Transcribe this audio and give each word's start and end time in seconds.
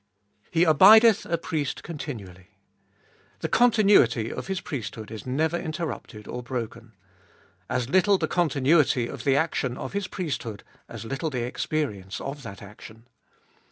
He 0.49 0.63
abideth 0.63 1.27
a 1.27 1.37
Priest 1.37 1.83
continually. 1.83 2.47
The 3.41 3.47
continuity 3.47 4.33
of 4.33 4.47
His 4.47 4.59
priesthood 4.59 5.11
is 5.11 5.27
never 5.27 5.55
interrupted 5.59 6.27
or 6.27 6.41
broken; 6.41 6.93
as 7.69 7.87
little 7.87 8.17
the 8.17 8.27
continuity 8.27 9.05
of 9.07 9.25
the 9.25 9.35
action 9.35 9.77
of 9.77 9.93
His 9.93 10.07
priesthood; 10.07 10.63
as 10.89 11.05
little 11.05 11.29
the 11.29 11.43
experience 11.43 12.19
of 12.19 12.41
that 12.41 12.63
action. 12.63 13.07